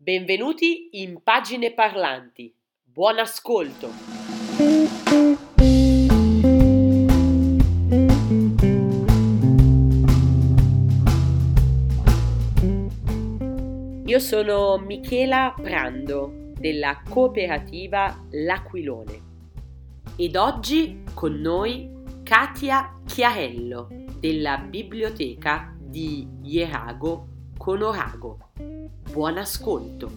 Benvenuti 0.00 0.90
in 1.02 1.24
Pagine 1.24 1.72
Parlanti. 1.72 2.54
Buon 2.84 3.18
ascolto! 3.18 3.90
Io 14.04 14.18
sono 14.20 14.78
Michela 14.78 15.52
Prando 15.60 16.52
della 16.54 17.02
cooperativa 17.02 18.24
L'Aquilone 18.30 19.20
ed 20.14 20.36
oggi 20.36 21.02
con 21.12 21.40
noi 21.40 21.90
Katia 22.22 23.00
Chiarello 23.04 23.88
della 24.20 24.58
biblioteca 24.58 25.76
di 25.76 26.24
Ierago 26.44 27.26
Conorago. 27.56 28.52
Buon 29.18 29.36
ascolto! 29.36 30.12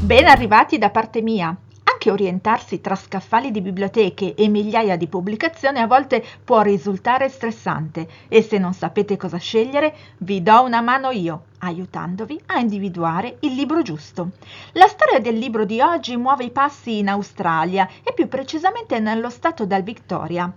Ben 0.00 0.26
arrivati 0.26 0.78
da 0.78 0.90
parte 0.90 1.22
mia. 1.22 1.56
Anche 1.98 2.12
orientarsi 2.12 2.80
tra 2.80 2.94
scaffali 2.94 3.50
di 3.50 3.60
biblioteche 3.60 4.36
e 4.36 4.46
migliaia 4.46 4.96
di 4.96 5.08
pubblicazioni 5.08 5.80
a 5.80 5.88
volte 5.88 6.24
può 6.44 6.60
risultare 6.60 7.28
stressante 7.28 8.06
e 8.28 8.40
se 8.40 8.56
non 8.56 8.72
sapete 8.72 9.16
cosa 9.16 9.38
scegliere 9.38 9.92
vi 10.18 10.40
do 10.40 10.62
una 10.62 10.80
mano 10.80 11.10
io, 11.10 11.46
aiutandovi 11.58 12.40
a 12.46 12.60
individuare 12.60 13.38
il 13.40 13.54
libro 13.54 13.82
giusto. 13.82 14.30
La 14.74 14.86
storia 14.86 15.18
del 15.18 15.38
libro 15.38 15.64
di 15.64 15.80
oggi 15.80 16.16
muove 16.16 16.44
i 16.44 16.50
passi 16.52 16.98
in 16.98 17.08
Australia 17.08 17.88
e 18.04 18.12
più 18.12 18.28
precisamente 18.28 19.00
nello 19.00 19.28
stato 19.28 19.66
del 19.66 19.82
Victoria. 19.82 20.52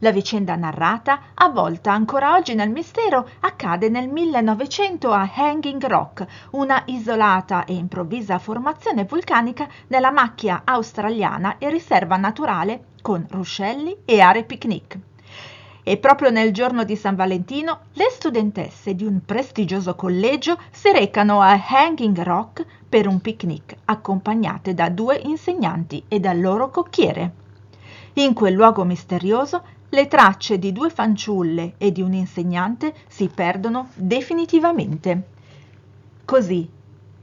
La 0.00 0.12
vicenda 0.12 0.54
narrata, 0.56 1.20
avvolta 1.32 1.90
ancora 1.90 2.34
oggi 2.34 2.54
nel 2.54 2.68
mistero, 2.68 3.26
accade 3.40 3.88
nel 3.88 4.08
1900 4.08 5.10
a 5.10 5.30
Hanging 5.34 5.86
Rock, 5.86 6.26
una 6.50 6.82
isolata 6.84 7.64
e 7.64 7.72
improvvisa 7.72 8.38
formazione 8.38 9.04
vulcanica 9.04 9.66
nella 9.86 10.10
macchia 10.10 10.62
australiana 10.64 11.56
e 11.56 11.70
riserva 11.70 12.18
naturale 12.18 12.88
con 13.00 13.26
ruscelli 13.30 13.96
e 14.04 14.20
aree 14.20 14.44
picnic. 14.44 14.98
E 15.82 15.96
proprio 15.96 16.28
nel 16.28 16.52
giorno 16.52 16.84
di 16.84 16.94
San 16.94 17.14
Valentino 17.14 17.80
le 17.94 18.10
studentesse 18.10 18.94
di 18.94 19.06
un 19.06 19.20
prestigioso 19.24 19.94
collegio 19.94 20.58
si 20.70 20.92
recano 20.92 21.40
a 21.40 21.58
Hanging 21.70 22.20
Rock 22.20 22.66
per 22.86 23.06
un 23.06 23.20
picnic, 23.22 23.74
accompagnate 23.86 24.74
da 24.74 24.90
due 24.90 25.16
insegnanti 25.16 26.04
e 26.06 26.20
dal 26.20 26.38
loro 26.38 26.68
cocchiere. 26.68 27.44
In 28.18 28.32
quel 28.32 28.54
luogo 28.54 28.82
misterioso 28.84 29.62
le 29.90 30.08
tracce 30.08 30.58
di 30.58 30.72
due 30.72 30.88
fanciulle 30.88 31.74
e 31.76 31.92
di 31.92 32.00
un 32.00 32.14
insegnante 32.14 32.94
si 33.08 33.28
perdono 33.28 33.90
definitivamente. 33.94 35.22
Così 36.24 36.66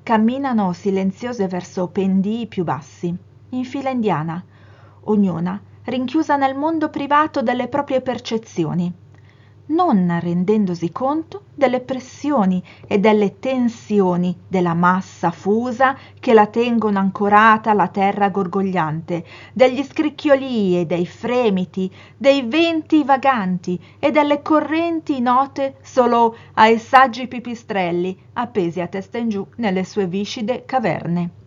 camminano 0.04 0.72
silenziose 0.72 1.48
verso 1.48 1.88
pendii 1.88 2.46
più 2.46 2.64
bassi, 2.64 3.12
in 3.50 3.66
fila 3.66 3.90
indiana, 3.90 4.44
ognuna 5.06 5.60
rinchiusa 5.86 6.36
nel 6.36 6.54
mondo 6.54 6.90
privato 6.90 7.42
delle 7.42 7.68
proprie 7.68 8.02
percezioni 8.02 8.94
non 9.68 10.20
rendendosi 10.22 10.92
conto 10.92 11.44
delle 11.56 11.80
pressioni 11.80 12.62
e 12.86 13.00
delle 13.00 13.40
tensioni 13.40 14.36
della 14.48 14.74
massa 14.74 15.32
fusa 15.32 15.98
che 16.20 16.34
la 16.34 16.48
tengono 16.48 17.00
ancorata 17.00 17.72
alla 17.72 17.88
terra 17.88 18.30
gorgogliante, 18.30 19.24
degli 19.54 19.84
scricchiolii 19.84 20.80
e 20.80 20.86
dei 20.86 21.06
fremiti, 21.06 21.92
dei 22.18 22.42
venti 22.44 23.04
vaganti 23.04 23.80
e 24.00 24.12
delle 24.12 24.42
correnti 24.42 25.22
note 25.22 25.76
solo 25.82 26.36
ai 26.56 26.78
saggi 26.78 27.28
pipistrelli 27.28 28.18
appesi 28.34 28.82
a 28.82 28.88
testa 28.88 29.18
in 29.18 29.30
giù 29.30 29.48
nelle 29.58 29.84
sue 29.84 30.08
viscide 30.08 30.66
caverne. 30.66 31.42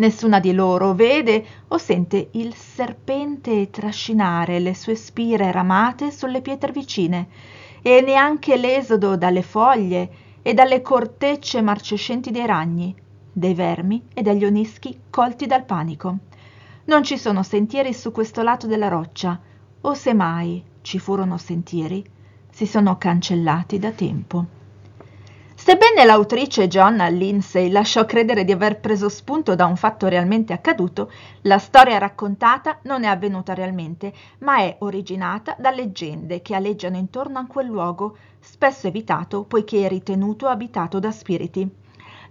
Nessuna 0.00 0.40
di 0.40 0.54
loro 0.54 0.94
vede 0.94 1.44
o 1.68 1.76
sente 1.76 2.30
il 2.32 2.54
serpente 2.54 3.68
trascinare 3.68 4.58
le 4.58 4.74
sue 4.74 4.94
spire 4.94 5.52
ramate 5.52 6.10
sulle 6.10 6.40
pietre 6.40 6.72
vicine 6.72 7.28
e 7.82 8.00
neanche 8.00 8.56
l'esodo 8.56 9.18
dalle 9.18 9.42
foglie 9.42 10.10
e 10.40 10.54
dalle 10.54 10.80
cortecce 10.80 11.60
marcescenti 11.60 12.30
dei 12.30 12.46
ragni, 12.46 12.94
dei 13.30 13.52
vermi 13.52 14.04
e 14.14 14.22
degli 14.22 14.46
onischi 14.46 15.00
colti 15.10 15.44
dal 15.44 15.66
panico. 15.66 16.16
Non 16.84 17.04
ci 17.04 17.18
sono 17.18 17.42
sentieri 17.42 17.92
su 17.92 18.10
questo 18.10 18.40
lato 18.40 18.66
della 18.66 18.88
roccia, 18.88 19.38
o 19.82 19.92
se 19.92 20.14
mai 20.14 20.64
ci 20.80 20.98
furono 20.98 21.36
sentieri, 21.36 22.02
si 22.50 22.64
sono 22.64 22.96
cancellati 22.96 23.78
da 23.78 23.90
tempo. 23.90 24.59
Sebbene 25.62 26.06
l'autrice 26.06 26.68
Joanna 26.68 27.08
Lindsay 27.08 27.68
lasciò 27.68 28.06
credere 28.06 28.44
di 28.44 28.52
aver 28.52 28.80
preso 28.80 29.10
spunto 29.10 29.54
da 29.54 29.66
un 29.66 29.76
fatto 29.76 30.08
realmente 30.08 30.54
accaduto, 30.54 31.12
la 31.42 31.58
storia 31.58 31.98
raccontata 31.98 32.78
non 32.84 33.04
è 33.04 33.06
avvenuta 33.08 33.52
realmente, 33.52 34.10
ma 34.38 34.60
è 34.60 34.76
originata 34.78 35.54
da 35.58 35.70
leggende 35.70 36.40
che 36.40 36.54
aleggiano 36.54 36.96
intorno 36.96 37.40
a 37.40 37.46
quel 37.46 37.66
luogo, 37.66 38.16
spesso 38.40 38.86
evitato 38.86 39.44
poiché 39.44 39.84
è 39.84 39.88
ritenuto 39.90 40.48
abitato 40.48 40.98
da 40.98 41.10
spiriti. 41.10 41.70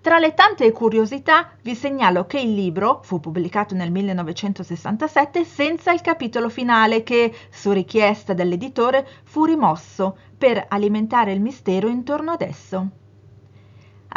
Tra 0.02 0.18
le 0.18 0.34
tante 0.34 0.72
curiosità 0.72 1.52
vi 1.62 1.76
segnalo 1.76 2.26
che 2.26 2.40
il 2.40 2.56
libro 2.56 3.02
fu 3.04 3.20
pubblicato 3.20 3.76
nel 3.76 3.92
1967 3.92 5.46
senza 5.46 5.94
il 5.94 6.02
capitolo 6.02 6.50
finale 6.50 7.04
che, 7.04 7.32
su 7.52 7.72
richiesta 7.74 8.34
dell'editore, 8.34 9.08
fu 9.24 9.46
rimosso 9.46 10.18
per 10.36 10.66
alimentare 10.68 11.32
il 11.32 11.42
mistero 11.42 11.88
intorno 11.88 12.32
ad 12.32 12.42
esso. 12.42 12.90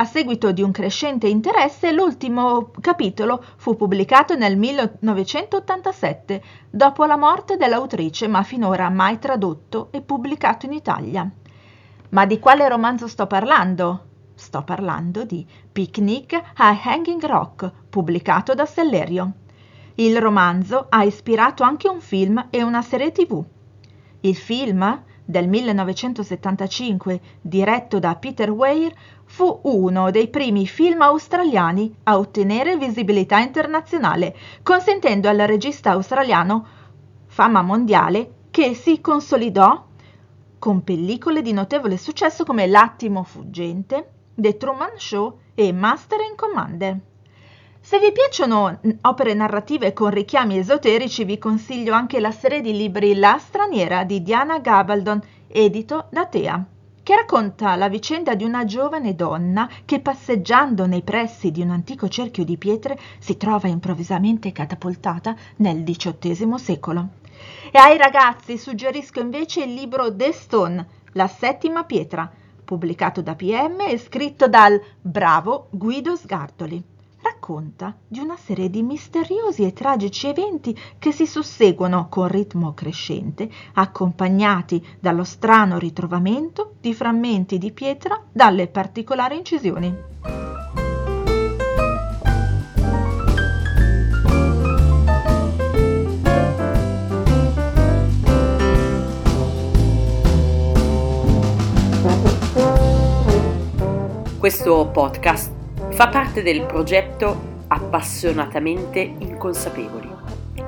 A 0.02 0.04
seguito 0.04 0.50
di 0.50 0.62
un 0.62 0.72
crescente 0.72 1.28
interesse, 1.28 1.92
l'ultimo 1.92 2.72
capitolo 2.80 3.40
fu 3.54 3.76
pubblicato 3.76 4.34
nel 4.34 4.56
1987, 4.56 6.42
dopo 6.68 7.04
la 7.04 7.16
morte 7.16 7.56
dell'autrice, 7.56 8.26
ma 8.26 8.42
finora 8.42 8.91
mai 8.91 9.20
tradotto 9.20 9.92
e 9.92 10.00
pubblicato 10.00 10.66
in 10.66 10.72
Italia. 10.72 11.30
Ma 12.08 12.26
di 12.26 12.41
quale 12.41 12.68
romanzo 12.68 13.06
sto 13.06 13.28
parlando? 13.28 14.06
Sto 14.34 14.64
parlando 14.64 15.22
di 15.22 15.46
Picnic 15.70 16.32
a 16.56 16.76
Hanging 16.82 17.24
Rock, 17.24 17.70
pubblicato 17.88 18.54
da 18.54 18.66
Sellerio. 18.66 19.32
Il 19.94 20.20
romanzo 20.20 20.86
ha 20.88 21.04
ispirato 21.04 21.62
anche 21.62 21.86
un 21.86 22.00
film 22.00 22.48
e 22.50 22.60
una 22.64 22.82
serie 22.82 23.12
tv. 23.12 23.41
Il 24.22 24.34
film 24.34 25.04
del 25.25 25.49
1975, 25.49 27.21
diretto 27.41 27.99
da 27.99 28.15
Peter 28.16 28.50
Weir, 28.50 28.93
fu 29.25 29.60
uno 29.62 30.10
dei 30.10 30.28
primi 30.28 30.66
film 30.66 31.03
australiani 31.03 31.94
a 32.05 32.19
ottenere 32.19 32.77
visibilità 32.77 33.38
internazionale, 33.38 34.37
consentendo 34.62 35.28
al 35.28 35.38
regista 35.38 35.93
australiano 35.93 36.66
fama 37.27 37.62
mondiale 37.62 38.33
che 38.50 38.75
si 38.75 39.00
consolidò 39.00 39.87
con 40.59 40.84
pellicole 40.84 41.41
di 41.43 41.53
notevole 41.53 41.97
successo 41.97 42.44
come 42.44 42.66
L'attimo 42.66 43.22
fuggente, 43.22 44.10
The 44.34 44.56
Truman 44.56 44.97
Show 44.97 45.39
e 45.54 45.72
Master 45.72 46.21
and 46.21 46.37
Commander. 46.37 47.00
Se 47.84 47.98
vi 47.98 48.12
piacciono 48.12 48.78
opere 49.00 49.34
narrative 49.34 49.93
con 49.93 50.10
richiami 50.10 50.56
esoterici, 50.56 51.25
vi 51.25 51.37
consiglio 51.37 51.93
anche 51.93 52.20
la 52.20 52.31
serie 52.31 52.60
di 52.60 52.76
libri 52.76 53.16
La 53.16 53.38
straniera 53.38 54.04
di 54.04 54.22
Diana 54.22 54.60
Gabaldon, 54.60 55.20
edito 55.48 56.06
da 56.09 56.26
Tea, 56.26 56.65
che 57.03 57.16
racconta 57.16 57.75
la 57.75 57.88
vicenda 57.88 58.37
di 58.37 58.44
una 58.44 58.65
giovane 58.65 59.16
donna 59.16 59.69
che 59.84 59.98
passeggiando 59.98 60.87
nei 60.87 61.03
pressi 61.03 61.50
di 61.50 61.60
un 61.60 61.71
antico 61.71 62.09
cerchio 62.09 62.44
di 62.44 62.56
pietre 62.56 62.97
si 63.19 63.37
trova 63.37 63.66
improvvisamente 63.66 64.53
catapultata 64.53 65.34
nel 65.56 65.83
XVIII 65.83 66.59
secolo. 66.60 67.09
E 67.72 67.78
ai 67.78 67.98
ragazzi 67.98 68.59
suggerisco 68.59 69.18
invece 69.18 69.65
il 69.65 69.74
libro 69.74 70.15
The 70.15 70.30
Stone, 70.30 70.86
La 71.15 71.27
settima 71.27 71.83
pietra, 71.83 72.30
pubblicato 72.65 73.22
da 73.22 73.34
PM 73.34 73.80
e 73.80 73.98
scritto 73.98 74.47
dal 74.47 74.80
bravo 75.01 75.66
Guido 75.71 76.15
Sgartoli 76.15 76.91
racconta 77.42 77.97
di 78.06 78.21
una 78.21 78.36
serie 78.36 78.71
di 78.71 78.83
misteriosi 78.83 79.65
e 79.65 79.72
tragici 79.72 80.28
eventi 80.28 80.78
che 80.97 81.10
si 81.10 81.27
susseguono 81.27 82.06
con 82.09 82.28
ritmo 82.28 82.72
crescente, 82.72 83.50
accompagnati 83.74 84.84
dallo 85.00 85.24
strano 85.24 85.77
ritrovamento 85.77 86.74
di 86.80 86.94
frammenti 86.94 87.59
di 87.59 87.72
pietra 87.72 88.22
dalle 88.30 88.68
particolari 88.68 89.39
incisioni. 89.39 90.10
Questo 104.39 104.91
podcast 104.92 105.61
fa 106.03 106.09
parte 106.09 106.43
del 106.43 106.66
progetto 106.66 107.51
Appassionatamente 107.69 108.99
inconsapevoli, 108.99 110.10